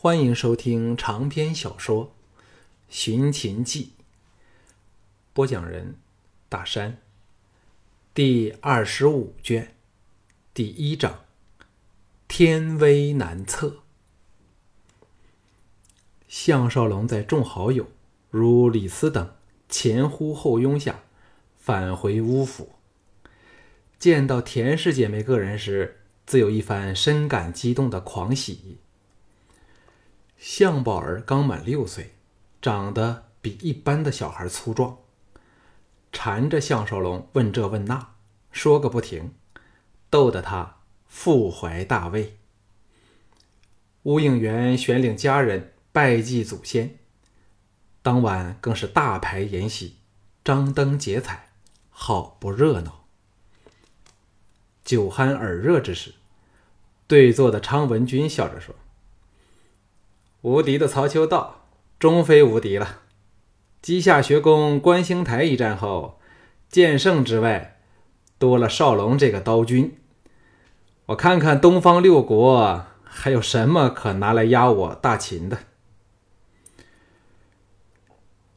[0.00, 2.06] 欢迎收听长篇小说
[2.88, 3.94] 《寻秦记》，
[5.32, 5.96] 播讲人：
[6.48, 6.98] 大山。
[8.14, 9.74] 第二十五卷，
[10.54, 11.24] 第一章：
[12.28, 13.78] 天威难测。
[16.28, 17.88] 项少龙在众好友
[18.30, 19.34] 如李斯等
[19.68, 21.00] 前呼后拥下
[21.56, 22.70] 返回乌府，
[23.98, 28.78] 见到田氏姐妹个人时，自有一番深感激动的狂喜。
[30.38, 32.14] 向宝儿刚满六岁，
[32.62, 34.96] 长得比一般的小孩粗壮，
[36.12, 38.14] 缠着向少龙问这问那，
[38.52, 39.34] 说个不停，
[40.08, 42.38] 逗得他腹怀大慰。
[44.04, 46.98] 乌应元选领家人拜祭祖先，
[48.00, 49.96] 当晚更是大排筵席，
[50.44, 51.50] 张灯结彩，
[51.90, 53.06] 好不热闹。
[54.84, 56.14] 酒酣耳热之时，
[57.08, 58.72] 对坐的昌文君笑着说。
[60.48, 61.66] 无敌的曹秋道，
[61.98, 63.02] 终非无敌了。
[63.82, 66.18] 稷下学宫观星台一战后，
[66.70, 67.76] 剑圣之外，
[68.38, 69.98] 多了少龙这个刀君。
[71.08, 75.58] 我看看东方六国还有什么可拿来压我大秦的？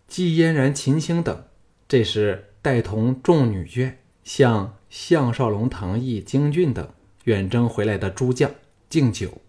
[0.07, 1.43] 季嫣然、秦青等
[1.89, 6.87] 这时带同众女眷向项少龙、唐毅、京俊等
[7.25, 8.49] 远征回来的诸将
[8.89, 9.41] 敬酒。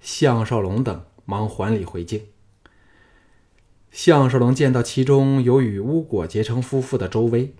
[0.00, 1.04] 项少龙等。
[1.24, 2.26] 忙还礼回敬。
[3.90, 7.54] 项少龙见到其中有与巫果结成夫妇的周威，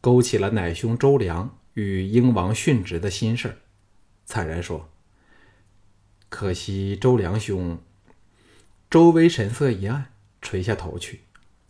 [0.00, 3.58] 勾起了奶兄周良与英王殉职的心事
[4.24, 4.90] 惨然说
[6.28, 7.78] ：“可惜周良兄。”
[8.90, 10.06] 周威神色一暗，
[10.42, 11.20] 垂下头去，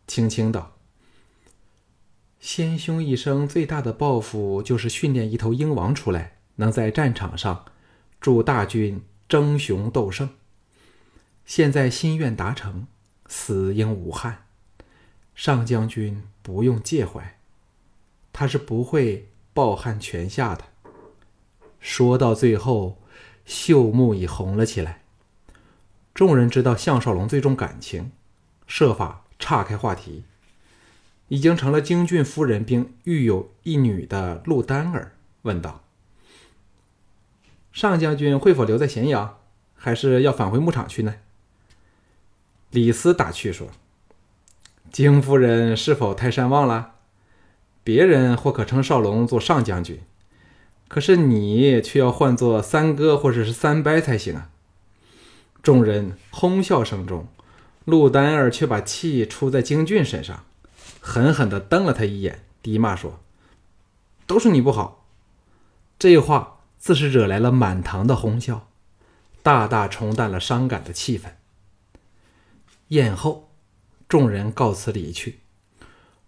[0.07, 0.79] 轻轻道
[2.41, 7.67] ：“先兄一生最大的抱负，就是训练一头鹰王出来，能在战场上
[8.19, 10.31] 助大军争雄斗胜。”
[11.51, 12.87] 现在心愿达成，
[13.27, 14.47] 死应无憾。
[15.35, 17.41] 上将军不用介怀，
[18.33, 20.67] 他是不会抱憾泉下的。
[21.81, 23.03] 说到最后，
[23.45, 25.03] 秀目已红了起来。
[26.15, 28.13] 众人知道项少龙最重感情，
[28.69, 30.23] 设法岔开话题。
[31.27, 35.83] 已经成了京郡夫人并育有一女的陆丹儿问道
[37.73, 39.39] ：“上将军会否留在咸阳，
[39.75, 41.17] 还是要返回牧场去呢？”
[42.71, 43.67] 李斯打趣说
[44.93, 46.93] ：“京夫人是否太善忘了？
[47.83, 50.01] 别人或可称少龙做上将军，
[50.87, 54.51] 可是你却要唤作三哥或者是三伯才行啊！”
[55.65, 57.27] 众人哄笑声中，
[57.85, 60.45] 陆丹儿却把气出在京俊身上，
[61.01, 63.19] 狠狠地瞪了他一眼，低骂说
[64.29, 65.09] ：“都是你不好！”
[65.99, 68.69] 这话自是惹来了满堂的哄笑，
[69.43, 71.33] 大大冲淡了伤感的气氛。
[72.91, 73.53] 宴后，
[74.09, 75.39] 众人告辞离去。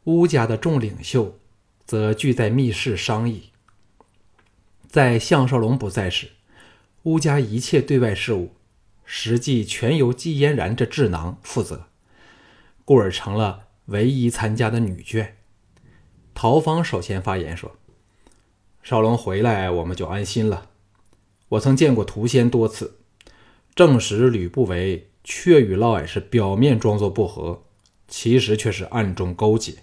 [0.05, 1.41] 乌家的众领袖
[1.85, 3.51] 则聚在密室商议。
[4.89, 6.31] 在项少龙不在时，
[7.03, 8.55] 乌家一切对外事务
[9.05, 11.87] 实际全由季嫣然这智囊负责，
[12.85, 15.33] 故而成了唯一参加的女眷。
[16.33, 17.77] 陶芳首先发言说
[18.85, 20.71] ：“少龙回来，我们就安心了。
[21.49, 22.99] 我曾见过屠仙多次，
[23.75, 27.63] 证实吕不韦。”却与嫪毐是表面装作不和，
[28.09, 29.77] 其实却是暗中勾结，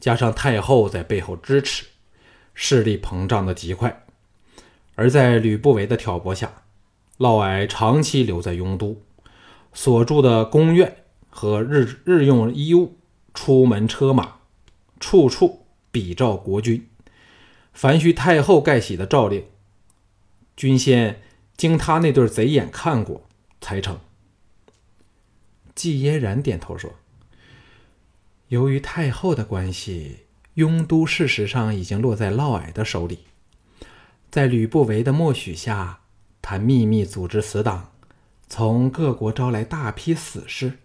[0.00, 1.84] 加上太后在背后支持，
[2.54, 4.04] 势力膨胀的极快。
[4.94, 6.62] 而在吕不韦的挑拨下，
[7.18, 9.02] 嫪毐长期留在雍都，
[9.74, 10.96] 所住的宫苑
[11.28, 12.96] 和日日用衣物、
[13.34, 14.36] 出门车马，
[14.98, 16.88] 处处比照国君。
[17.74, 19.44] 凡需太后盖玺的诏令，
[20.56, 21.20] 均先
[21.58, 23.26] 经他那对贼眼看过
[23.60, 23.98] 才成。
[25.76, 26.94] 季嫣然点头说
[28.48, 30.20] ：“由于太后的关系，
[30.54, 33.20] 雍都事实上已经落在嫪毐的手里。
[34.30, 36.00] 在吕不韦的默许下，
[36.40, 37.92] 他秘密组织死党，
[38.48, 40.78] 从各国招来大批死士，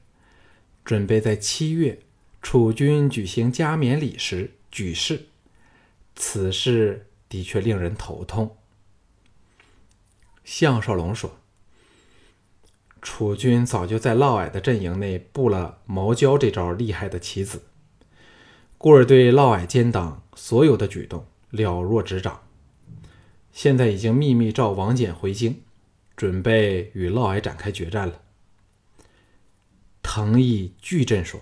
[0.84, 2.00] 准备在七月
[2.42, 5.28] 楚军举行加冕礼时举事。
[6.16, 8.58] 此事的确令人头痛。”
[10.44, 11.41] 项少龙说。
[13.01, 17.63] 楚军早就在嫪毐的阵营内布了毛焦这招厉害的棋子，
[18.77, 22.42] 故而对嫪毐奸党所有的举动了若指掌。
[23.51, 25.62] 现在已经秘密召王翦回京，
[26.15, 28.21] 准备与嫪毐展开决战了。
[30.03, 31.42] 藤毅巨震说：“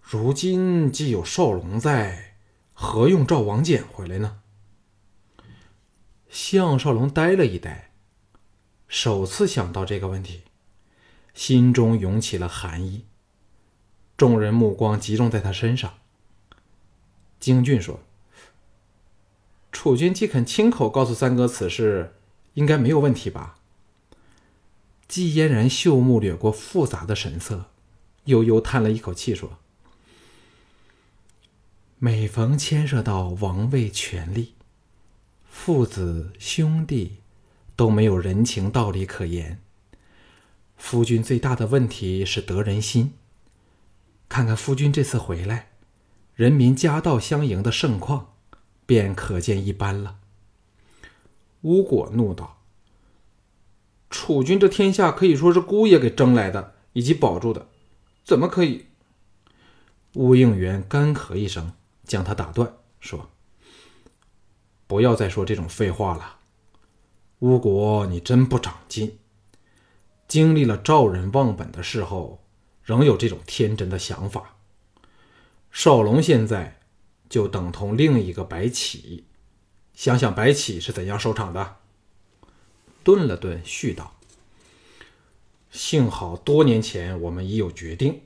[0.00, 2.36] 如今既有少龙在，
[2.72, 4.40] 何用召王翦回来呢？”
[6.30, 7.91] 项少龙呆了一呆。
[8.92, 10.42] 首次想到这个问题，
[11.32, 13.06] 心中涌起了寒意。
[14.18, 15.94] 众人目光集中在他身上。
[17.40, 18.00] 京俊说
[19.72, 22.12] ：“楚军既肯亲口告诉三哥此事，
[22.52, 23.56] 应该没有问题吧？”
[25.08, 27.70] 季嫣然秀目掠过复杂的神色，
[28.26, 29.56] 悠悠叹了一口气说
[31.98, 34.52] ：“每逢牵涉到王位权力，
[35.48, 37.21] 父子兄弟
[37.76, 39.60] 都没有人情道理可言。
[40.76, 43.14] 夫君最大的问题是得人心。
[44.28, 45.70] 看看夫君这次回来，
[46.34, 48.34] 人民夹道相迎的盛况，
[48.86, 50.18] 便可见一斑了。”
[51.62, 52.58] 巫果怒道。
[54.10, 57.68] 楚军这天下可以说是姑爷给争来的，以及保住的，
[58.24, 58.86] 怎么可以？
[60.14, 61.72] 吴应元干咳一声，
[62.04, 63.30] 将他打断，说
[64.86, 66.40] ：“不要再说这种废话了。
[67.42, 69.18] 吴国，你真不长进。
[70.28, 72.40] 经历了赵人忘本的事后，
[72.84, 74.58] 仍有这种天真的想法。
[75.72, 76.78] 少龙现在
[77.28, 79.24] 就等同另一个白起，
[79.92, 81.78] 想想白起是怎样收场的。”
[83.02, 84.14] 顿了顿，续道
[85.72, 88.20] ：“幸好多年前我们已有决定，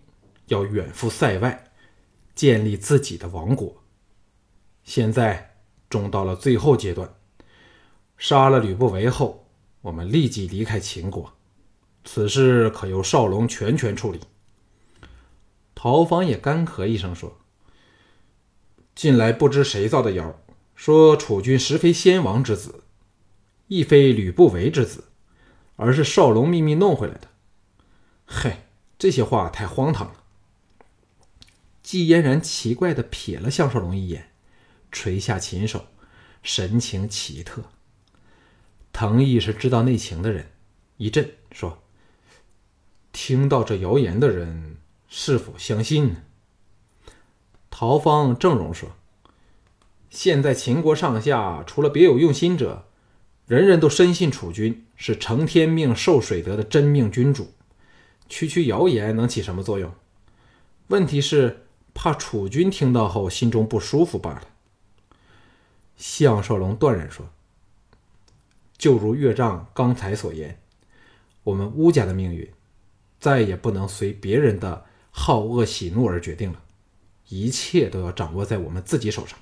[0.49, 1.73] 要远赴塞外，
[2.35, 3.83] 建立自己的王国。
[4.85, 5.57] 现在
[5.89, 7.16] 终到了最后阶段，
[8.19, 9.47] 杀了吕不韦后，
[9.83, 11.35] 我们立即离开秦国。
[12.05, 14.21] 此事可由少龙全权处理。”
[15.75, 17.39] 陶方也干咳一声说
[18.95, 20.41] ：“近来不知谁造的谣，
[20.75, 22.83] 说楚军实非先王之子。”
[23.69, 25.07] 亦非吕不韦之子，
[25.75, 27.29] 而是少龙秘密弄回来的。
[28.25, 30.23] 嗨，这些话太荒唐了。
[31.83, 34.31] 季嫣然奇怪的瞥了项少龙一眼，
[34.93, 35.87] 垂下琴手，
[36.45, 37.65] 神情奇特。
[38.99, 40.47] 藤毅是知道内情的人，
[40.97, 41.83] 一震说
[43.13, 46.23] ：“听到这谣言的人是否相信呢？”
[47.69, 48.97] 陶方正容说
[50.09, 52.87] ：“现在秦国上下除了别有用心者。”
[53.47, 57.53] 人人都深信楚军是承天命、受水德的真命君主，
[58.31, 59.93] 区区谣言能起什么作用？
[60.87, 64.43] 问题是怕楚军听到后心中不舒服罢了。
[65.99, 67.29] 项少龙断然说
[68.79, 70.59] ：“就如岳丈刚才所言，
[71.45, 72.51] 我们乌家的命运
[73.19, 76.63] 再也不能随别人的好恶喜怒而决定了，
[77.29, 79.39] 一切都要掌握在我们自己手上。”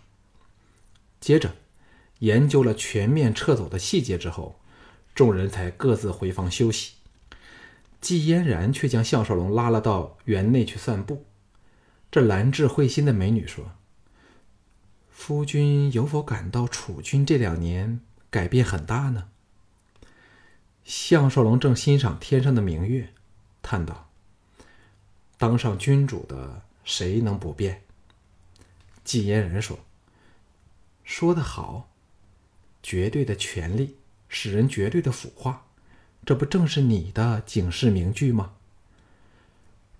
[1.20, 1.54] 接着。
[2.20, 4.58] 研究了全面撤走的细节之后，
[5.14, 6.94] 众人才各自回房休息。
[8.00, 11.26] 季嫣然却将项少龙拉了到园内去散步。
[12.10, 13.72] 这兰质慧心的美女说
[15.10, 18.00] ：“夫君有否感到楚军这两年
[18.34, 19.28] 改变很大呢？”
[20.84, 23.12] 项少龙正欣赏天上的明月，
[23.62, 24.10] 叹道
[25.38, 27.82] ：“当上君主的谁能不变？”
[29.04, 29.78] 季嫣然说
[31.04, 31.88] ：“说得好。”
[32.82, 33.96] 绝对的权力
[34.28, 35.64] 使人绝对的腐化，
[36.26, 38.52] 这不正是你的警示名句吗？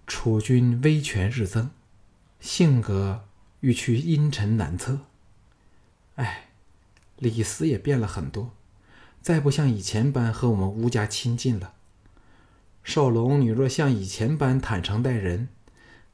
[0.06, 1.70] 楚军威权日增，
[2.40, 3.24] 性格
[3.60, 5.06] 欲趋阴沉难测。
[6.16, 6.50] 哎，
[7.18, 8.54] 李斯也变了很多，
[9.20, 11.74] 再不像以前般和我们吴家亲近了。
[12.82, 15.48] 少龙，你若像以前般坦诚待人，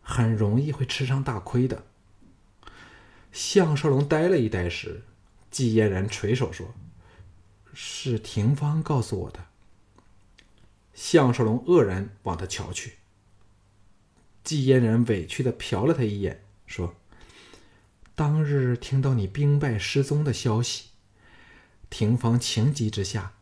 [0.03, 1.85] 很容易会吃上大亏的。
[3.33, 5.03] 项少龙呆了一呆时。
[5.51, 6.73] 季嫣然垂手说
[7.75, 9.47] ：“是廷芳告诉我的。”
[10.95, 12.99] 项少龙愕然往他瞧去。
[14.45, 16.95] 季嫣然委屈的瞟了他一眼，说
[18.15, 20.90] ：“当日听到你兵败失踪的消息，
[21.91, 23.35] 廷芳情急之下，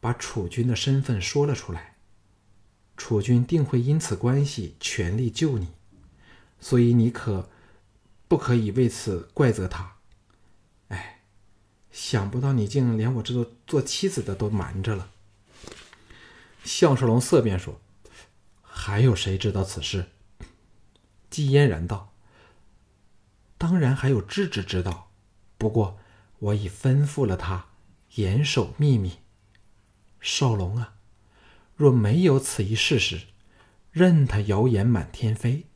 [0.00, 1.96] 把楚军的身份说了出来。
[2.96, 5.68] 楚军定会因此关系全力救你，
[6.58, 7.50] 所以你可
[8.26, 9.96] 不可以为此怪责他？”
[10.88, 11.20] 哎
[11.90, 15.10] 想不到你竟连我这做做妻子的都瞒着了。
[16.64, 17.80] 项少龙色变说
[18.62, 20.06] ：“还有谁知道此事？”
[21.30, 22.12] 季嫣然道
[23.58, 25.10] ：“当然还有智智知道，
[25.56, 25.98] 不过
[26.38, 27.67] 我已吩咐了他
[28.18, 29.18] 严守秘密。
[30.20, 30.94] 少龙啊，
[31.74, 33.22] 若没有此一事实，
[33.90, 35.66] 任他谣言满天飞，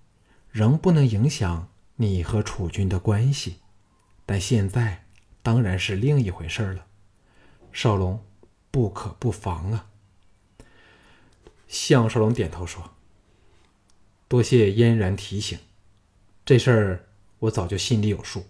[0.50, 3.56] 仍不能影响你和楚军的关系。
[4.26, 4.98] 但现在……”
[5.44, 6.86] 当然是另一回事了，
[7.72, 8.24] 少龙
[8.70, 9.88] 不可不防啊！
[11.66, 12.94] 项少龙点头说
[14.28, 15.58] ：“多谢嫣然提醒，
[16.44, 17.08] 这事儿
[17.40, 18.46] 我早就心里有数。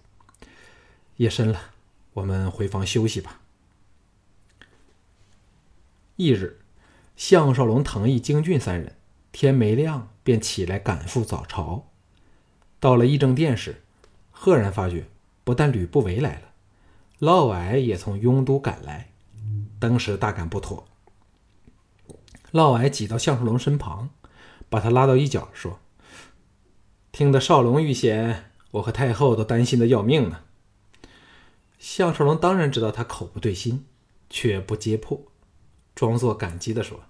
[1.16, 1.72] 夜深了，
[2.12, 3.40] 我们回房休息吧。”
[6.16, 6.61] 翌日，
[7.16, 8.97] 项少龙、滕毅、京俊三人
[9.33, 11.88] 天没亮便起来赶赴早朝。
[12.78, 13.83] 到了议政殿时，
[14.31, 15.07] 赫然发觉，
[15.45, 16.52] 不但吕不韦来了，
[17.21, 19.11] 嫪毐也从雍都赶来。
[19.78, 20.87] 当时大感不妥，
[22.52, 24.11] 嫪毐挤到项少龙身旁，
[24.69, 25.81] 把他拉到一角，说
[27.11, 30.40] ：“听得少龙遇险，我和太后都担心的要命呢。”
[31.78, 33.87] 项少龙当然知道他口不对心，
[34.31, 35.21] 却不揭破，
[35.94, 37.00] 装作感激的说：“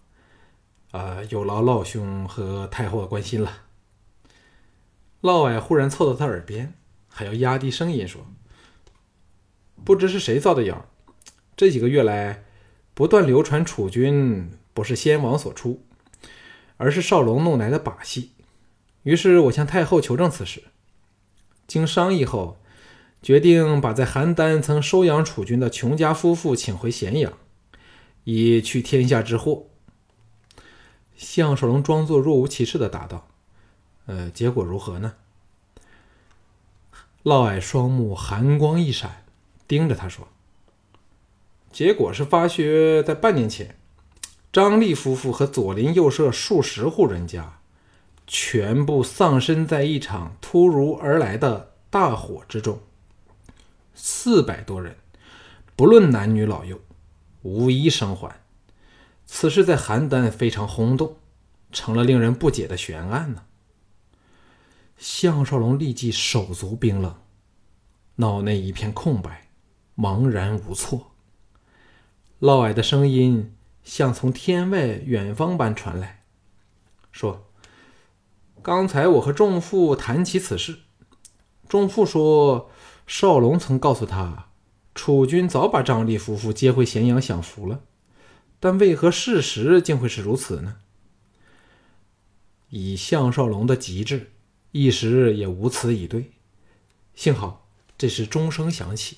[0.92, 3.62] 啊，有劳老兄和太后的关心了。”
[5.20, 6.74] 嫪毐忽然凑到他耳边，
[7.08, 8.26] 还要压低声音说
[9.84, 10.88] ：“不知是谁造的谣，
[11.56, 12.44] 这几个月来
[12.94, 15.84] 不断流传楚军不是先王所出，
[16.76, 18.32] 而是少龙弄来的把戏。
[19.02, 20.64] 于是我向太后求证此事，
[21.66, 22.58] 经商议后。”
[23.22, 27.32] 决定把在邯郸曾收养楚军的穷家夫妇请回咸阳，
[28.24, 29.66] 以去天下之祸。
[31.16, 33.28] 项少龙装作若无其事的答道
[34.06, 35.14] ：“呃，结果如何呢？”
[37.22, 39.24] 嫪毐双目寒光一闪，
[39.68, 40.26] 盯着他说
[41.70, 43.76] ：“结果是发觉在半年前，
[44.52, 47.60] 张丽夫妇和左邻右舍数十户人家，
[48.26, 52.80] 全部丧生在一场突如而来的大火之中。”
[53.94, 54.96] 四百多人，
[55.76, 56.80] 不论男女老幼，
[57.42, 58.40] 无一生还。
[59.26, 61.16] 此事在邯郸非常轰动，
[61.70, 63.44] 成了令人不解的悬案呢。
[64.96, 67.14] 项少龙立即手足冰冷，
[68.16, 69.48] 脑内一片空白，
[69.96, 71.12] 茫然无措。
[72.40, 76.24] 嫪毐的声音像从天外远方般传来，
[77.10, 77.46] 说
[78.62, 80.80] ：“刚才我和仲父谈起此事，
[81.68, 82.70] 仲父说。”
[83.04, 84.51] 少龙曾告诉他，
[84.94, 87.80] 楚军早把张力夫妇接回咸阳享福了，
[88.60, 90.76] 但为何事实竟会是如此呢？
[92.68, 94.30] 以项少龙的极致，
[94.70, 96.30] 一时也无词以对。
[97.14, 99.16] 幸好这时钟声响起，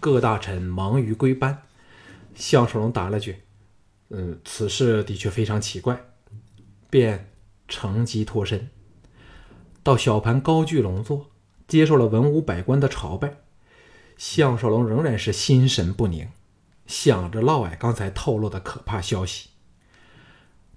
[0.00, 1.62] 各大臣忙于归班。
[2.34, 3.42] 项少龙答了句
[4.10, 6.00] ：“嗯，此事的确非常奇怪。”
[6.90, 7.30] 便
[7.68, 8.68] 乘机脱身，
[9.82, 11.30] 到小盘高踞龙座。
[11.68, 13.34] 接受了文武百官的朝拜，
[14.24, 16.28] 项少龙仍然是心神不宁，
[16.86, 19.48] 想着嫪毐刚才透露的可怕消息。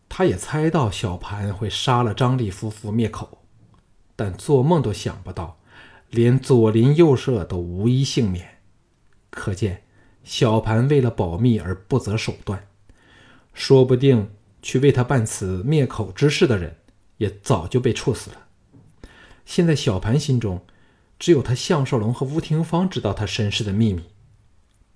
[0.10, 3.44] 他也猜到小盘会杀了张立夫妇灭口，
[4.16, 5.60] 但做梦都想不到，
[6.10, 8.58] 连左邻右舍都无一幸免。
[9.30, 9.84] 可见
[10.24, 12.68] 小盘为了保密而不择手段，
[13.54, 14.32] 说不定
[14.64, 16.78] 去为他办此灭口之事的人，
[17.18, 18.48] 也早就被处死了。
[19.46, 20.66] 现在小盘心中。
[21.18, 24.04] 只有他项少龙和吴廷芳知道他身世的秘密，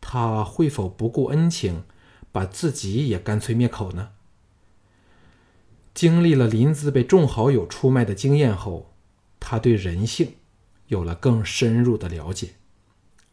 [0.01, 1.83] 他会否不顾恩情，
[2.31, 4.09] 把自己也干脆灭口呢？
[5.93, 8.93] 经历了林子被众好友出卖的经验后，
[9.39, 10.35] 他对人性
[10.87, 12.51] 有了更深入的了解。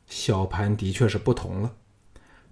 [0.07, 1.75] 小盘的确是不同了，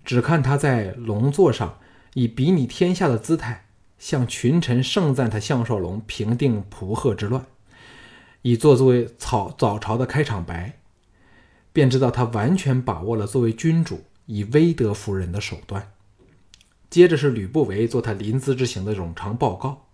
[0.04, 1.78] 只看他在龙座上
[2.14, 3.66] 以比拟天下的姿态，
[3.98, 7.46] 向群臣盛赞他项少龙平定蒲贺之乱。
[8.46, 10.78] 以作作为草早朝的开场白，
[11.72, 15.94] 便知道他完全把握了作为君主以威德服人的手段。
[16.90, 19.86] 接着是吕不韦做他临淄之行的冗长报告，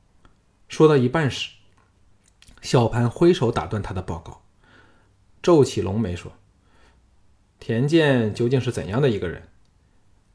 [0.67, 1.53] 说到一半时，
[2.61, 4.43] 小盘挥手打断他的报告，
[5.41, 6.33] 皱起龙眉说
[7.61, 9.45] ：“田健究竟是怎样的一个人？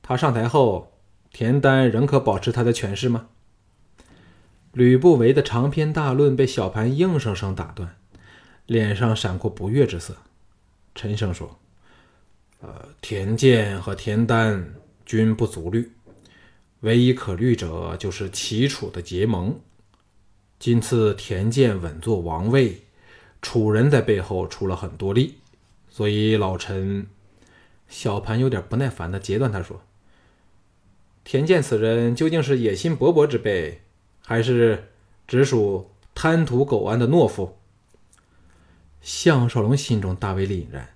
[0.02, 0.94] 他上台后，
[1.34, 3.28] 田丹仍可保持他的权势吗？”
[4.72, 7.98] 吕不韦的长篇大论被小盘硬生生打断。
[8.68, 10.16] 脸上闪过不悦之色，
[10.96, 11.60] 沉声说
[12.62, 14.74] ：“呃，田健和田丹
[15.06, 15.92] 均不足虑，
[16.80, 19.60] 唯一可虑者就是齐楚的结盟。
[20.58, 22.82] 今次田健稳坐王位，
[23.42, 25.36] 楚人在背后出了很多力，
[25.90, 27.06] 所以老臣
[27.88, 29.84] 小盘有点不耐烦的截断他说
[31.24, 33.82] ：‘田健此人究竟是野心勃勃之辈，
[34.26, 34.88] 还是
[35.28, 37.58] 只属贪图苟安的懦夫？’”
[39.06, 40.96] 项少龙心中大为凛然，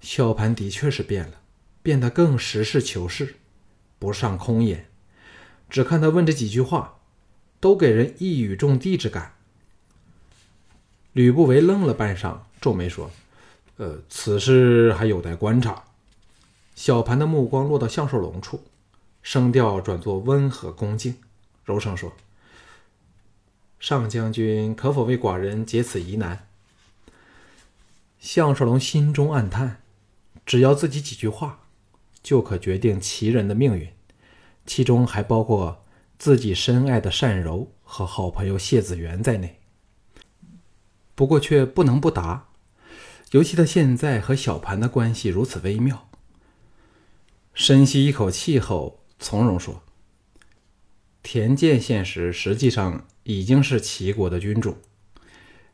[0.00, 1.40] 小盘的确是变了，
[1.80, 3.36] 变得更实事求是，
[4.00, 4.86] 不上空言。
[5.70, 6.98] 只看他问这几句话，
[7.60, 9.36] 都给人一语中的之感。
[11.12, 13.08] 吕不韦愣了半晌，皱眉说
[13.78, 15.84] ：“呃，此事还有待观察。”
[16.74, 18.64] 小盘的目光落到项少龙处，
[19.22, 21.14] 声调转作温和恭敬，
[21.64, 22.12] 柔声说
[23.78, 26.48] ：“上将军可否为寡人解此疑难？”
[28.22, 29.82] 项少龙心中暗叹：
[30.46, 31.66] 只要自己几句话，
[32.22, 33.88] 就可决定齐人的命运，
[34.64, 35.84] 其中还包括
[36.20, 39.58] 自己深爱的单柔和好朋友谢子元在内。
[41.16, 42.46] 不过却不能不答，
[43.32, 46.08] 尤其他现在和小盘的关系如此微妙。
[47.52, 49.82] 深吸一口气后，从容说
[51.24, 54.78] ：“田健现时实际上已经是齐国的君主，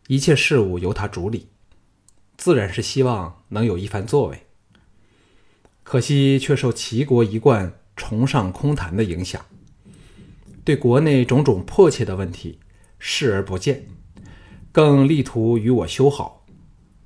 [0.06, 1.48] 一切事务由他主理，
[2.38, 4.46] 自然是希望能有一番作为。
[5.82, 9.44] 可惜却受齐国一贯崇尚空谈的影响，
[10.64, 12.60] 对国内种种迫切的问题
[12.98, 13.88] 视而不见，
[14.70, 16.46] 更力图与我修好，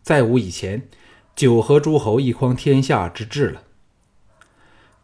[0.03, 0.89] 再无以前
[1.35, 3.63] 九合诸侯一匡天下之志了。”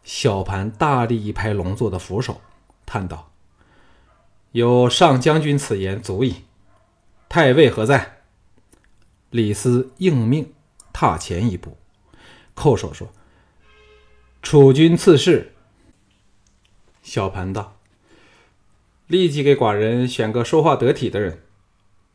[0.03, 2.41] 小盘大力一拍龙座的扶手，
[2.85, 3.31] 叹道
[4.51, 6.43] ：“有上将军此言足矣。
[7.27, 8.17] 太尉何在？”
[9.31, 10.53] 李斯应命，
[10.91, 11.77] 踏前一步，
[12.55, 13.09] 叩首说
[14.41, 15.53] ：“楚军赐事。”
[17.03, 17.77] 小盘道
[19.07, 21.41] ：“立即给寡人选个说话得体的人，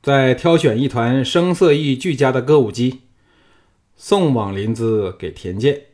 [0.03, 3.03] 再挑选一团声色艺俱佳的歌舞姬，
[3.97, 5.87] 送往临淄给田健。”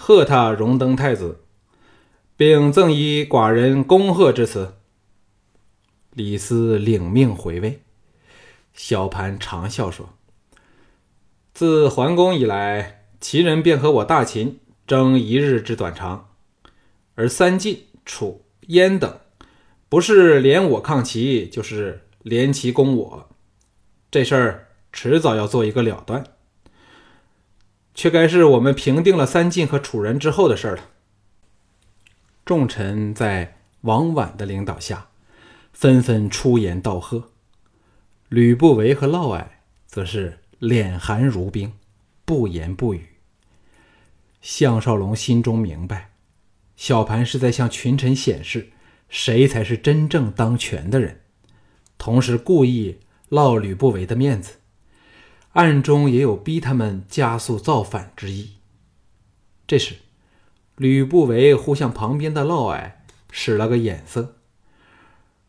[0.00, 1.40] 贺他荣登太子，
[2.36, 4.76] 并赠以寡人恭贺之词。
[6.12, 7.82] 李斯领命回位，
[8.72, 10.14] 小盘长笑说
[11.58, 16.28] ：“自桓公以来，齐人便和我大秦争一日之短长，
[17.16, 19.18] 而三晋、楚、燕等，
[19.88, 23.28] 不是连我抗齐，就是连齐攻我。
[24.08, 26.22] 这事儿迟早要做一个了断。”
[27.92, 30.90] 却该是我们平定了三晋和楚人之后的事了。
[32.44, 35.08] 众臣在王绾的领导下，
[35.72, 37.32] 纷纷出言道贺。
[38.28, 39.46] 吕不韦和嫪毐
[39.88, 41.72] 则是脸寒如冰，
[42.24, 43.06] 不言不语。
[44.40, 46.10] 项少龙心中明白，
[46.74, 48.70] 小盘是在向群臣显示
[49.08, 51.20] 谁才是真正当权的人，
[51.96, 52.98] 同时故意
[53.28, 54.54] 落吕不韦的面子。
[55.52, 58.54] 暗中也有逼他们加速造反之意。
[59.66, 59.96] 这时，
[60.76, 62.92] 吕不韦忽向旁边的嫪毐
[63.30, 64.36] 使了个眼色，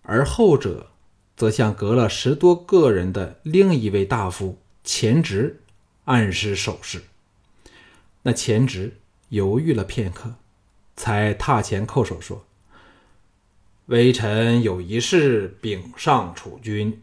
[0.03, 0.91] 而后者
[1.35, 5.61] 则向隔了十多个人的另一位大夫前直
[6.05, 7.03] 暗示手势。
[8.23, 8.97] 那前直
[9.29, 10.35] 犹豫了片刻，
[10.95, 12.45] 才踏前叩首说
[13.87, 17.01] ：“微臣有一事禀上楚君。”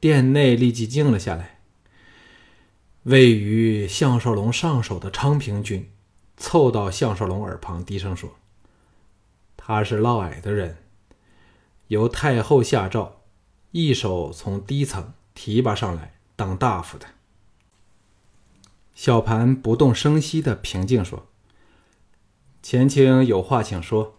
[0.00, 1.60] 殿内立即静了下来。
[3.04, 5.90] 位于项少龙上首的昌平君，
[6.36, 8.36] 凑到项少龙耳旁低声说
[9.56, 10.78] ：“他是嫪毐的人，
[11.88, 13.20] 由太后下诏，
[13.72, 17.06] 一手从低层提拔上来当大夫的。”
[18.94, 21.26] 小盘不动声息的平静说
[22.62, 24.18] ：“前清有话请说。”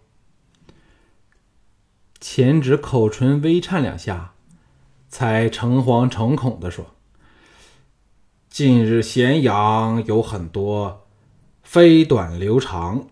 [2.19, 4.33] 前指口唇微颤两下，
[5.07, 6.95] 才诚惶诚恐的说。
[8.49, 11.05] 近日咸阳有很多
[11.61, 13.07] 飞短流长、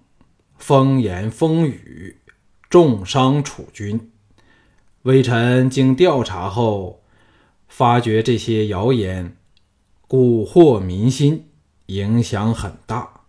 [0.58, 2.22] 风言风语，
[2.70, 4.12] 重伤楚军。
[5.04, 7.03] 微臣经调查后，
[7.76, 9.36] 发觉这些谣言
[10.08, 11.50] 蛊惑民心，
[11.88, 13.22] 影响很大。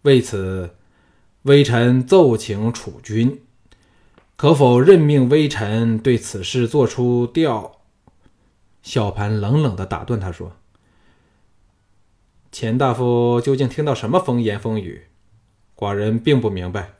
[0.00, 0.74] 为此，
[1.42, 3.42] 微臣奏请楚君，
[4.36, 7.82] 可否任命微臣对此事做出调？
[8.82, 10.56] 小盘冷冷地打断他说。
[12.50, 15.08] 钱大夫究竟听到什么风言风语？
[15.76, 16.94] 寡人并不明白。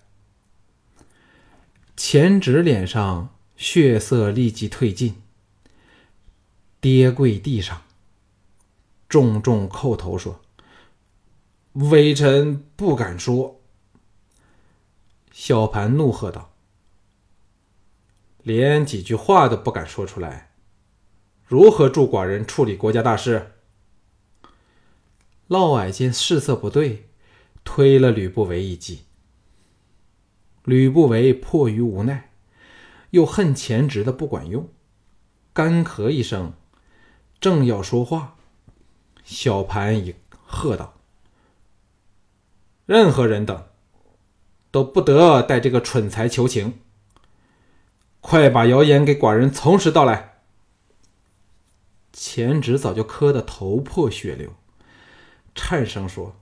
[1.96, 5.14] 钱直脸上血色立即褪尽，
[6.80, 7.82] 跌跪地上，
[9.08, 10.40] 重重叩头说
[11.74, 13.60] ：“微臣不敢说。”
[15.32, 16.52] 小盘怒喝道
[18.42, 20.52] ：“连几句话都不敢说出来，
[21.44, 23.52] 如何助寡人处理国家大事？”
[25.48, 27.08] 嫪毐见事色不对，
[27.62, 29.04] 推了吕不韦一记。
[30.64, 32.32] 吕不韦迫于无奈，
[33.10, 34.68] 又恨前职的不管用，
[35.52, 36.54] 干咳一声，
[37.40, 38.36] 正要说话，
[39.24, 40.94] 小盘已喝道
[42.86, 43.66] ：“任何人等
[44.70, 46.80] 都不得带这个蠢材求情！
[48.20, 50.38] 快把谣言给寡人从实道来！”
[52.12, 54.54] 前职早就磕得头破血流。
[55.54, 56.36] 颤声说：“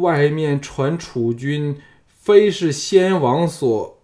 [0.00, 4.00] 外面传楚军非是先王所，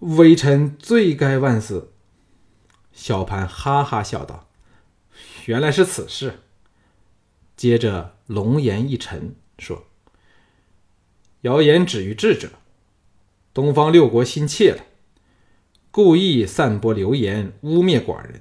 [0.00, 1.92] 微臣罪该万死。”
[2.96, 4.48] 小盘哈哈笑道
[5.44, 6.40] ：“原来是此事。”
[7.54, 9.84] 接着龙颜一沉说
[11.42, 12.48] ：“谣言止于智者，
[13.52, 14.82] 东方六国心切了。
[15.90, 18.40] 故意散播流言，污蔑寡人；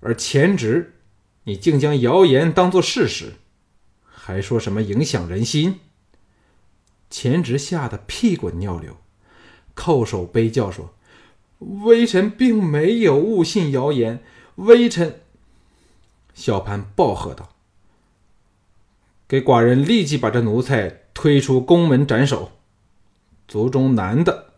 [0.00, 0.96] 而前职，
[1.44, 3.34] 你竟将谣言当作事实，
[4.02, 5.78] 还说什么影响人心？
[7.08, 8.96] 前职吓得屁滚尿流，
[9.76, 10.92] 叩首悲叫说
[11.58, 14.22] ：“微臣并没有误信谣言，
[14.56, 15.20] 微臣。”
[16.34, 17.50] 小盘暴喝道
[19.26, 22.52] ：“给寡人立即把这奴才推出宫门斩首，
[23.48, 24.52] 族中男的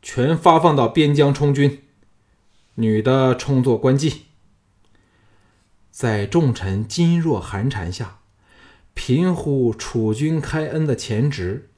[0.00, 1.82] 全发放到边疆充军，
[2.76, 4.20] 女的充作官妓。”
[5.90, 8.20] 在众臣噤若寒蝉下，
[8.94, 11.70] 平呼楚军开恩的前职，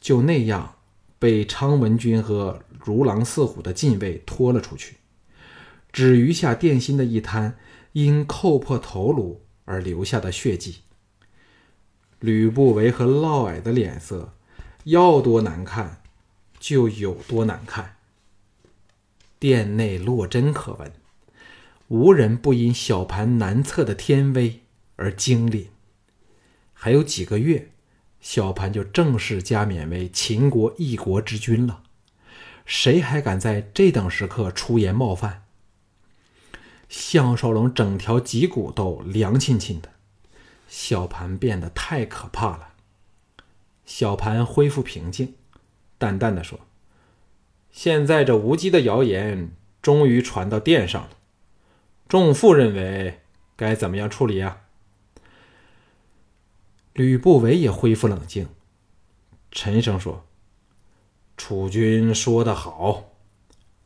[0.00, 0.76] 就那样
[1.24, 4.96] 被昌文君和如狼似虎的禁卫拖了出去，
[5.90, 7.56] 只余下殿心的一滩
[7.92, 10.80] 因扣破头颅而留下的血迹。
[12.20, 14.34] 吕不韦和嫪毐的脸色
[14.84, 16.02] 要多难看，
[16.60, 17.96] 就有多难看。
[19.38, 20.92] 殿内落针可闻。
[21.88, 24.60] 无人不因小盘难测的天威
[24.96, 25.68] 而惊凛。
[26.74, 27.70] 还有几个月，
[28.24, 31.82] 小盘就正式加冕为秦国一国之君了。
[32.64, 35.44] 谁还敢在这等时刻出言冒犯？
[36.88, 39.90] 项少龙整条脊骨都凉沁沁的。
[40.66, 42.68] 小盘变得太可怕了。
[43.84, 45.34] 小盘恢复平静，
[45.98, 46.60] 淡淡的说
[47.70, 49.50] ：“现在这无稽的谣言
[49.82, 51.10] 终于传到殿上了。”
[52.08, 53.20] 众父认为
[53.54, 54.62] 该怎么样处理啊？
[56.94, 58.46] 吕不韦也恢复冷静，
[59.50, 60.24] 沉声说
[61.36, 63.16] ：“楚军说得好，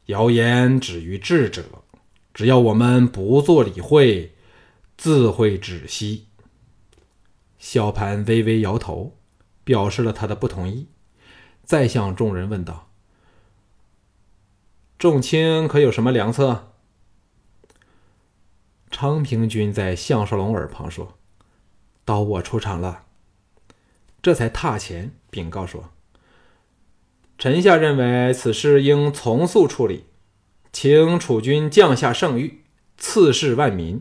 [0.07, 1.65] 谣言止于智者，
[2.35, 4.35] 只要我们不做理会，
[4.99, 6.27] 自会止息。”
[7.59, 9.17] 小盘微微摇头，
[9.65, 10.89] 表示了他的不同意，
[11.65, 12.91] 再向众人问道
[14.99, 16.75] ：“众卿可有什么良策？”
[18.93, 21.18] 昌平君在项少龙耳旁说
[22.09, 23.05] ：“到我出场了。”
[24.23, 25.91] 这才踏前禀告说
[27.37, 30.07] ：“臣下认为此事应从速处理，
[30.73, 32.55] 请楚军降下圣谕，
[32.97, 34.01] 赐示万民，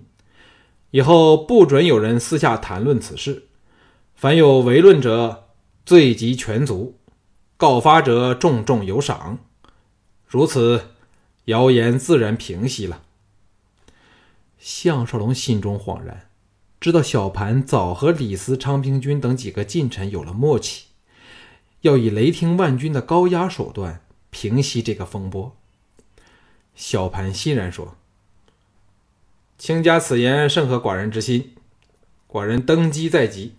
[0.91, 3.48] 以后不准有人私下谈论此事。
[4.15, 5.50] 凡有违论者，
[5.86, 6.96] 罪及全族；
[7.58, 9.38] 告发者，重重有赏。
[10.26, 10.88] 如此，
[11.46, 13.04] 谣言自然平息了。”
[14.58, 16.27] 项少龙心中恍然，
[16.80, 20.86] 知道小盘早和李斯、昌平君等几个近臣有了默契，
[21.82, 25.56] 要以雷霆万钧的高压手段平息这个风波。
[26.76, 27.96] 小盘欣然说
[29.58, 31.56] ：“卿家此言甚合寡人之心。
[32.28, 33.56] 寡人登基在即，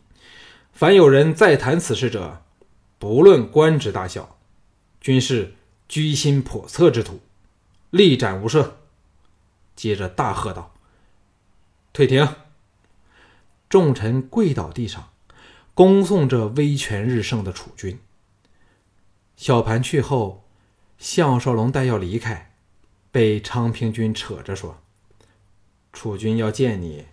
[0.72, 2.44] 凡有人再谈此事者，
[3.00, 4.38] 不论官职大小，
[5.00, 5.54] 均是
[5.88, 7.18] 居心叵测之徒，
[7.90, 8.74] 立斩无赦。”
[9.74, 10.72] 接着大喝道。
[11.92, 12.28] 退庭！
[13.68, 15.10] 众臣跪倒地上，
[15.74, 17.98] 恭送着威权日盛的楚军。
[19.36, 20.44] 小盘去后，
[20.98, 22.52] 项少龙待要离开，
[23.12, 24.78] 被昌平君扯着说
[25.92, 27.06] ：“楚君要见你，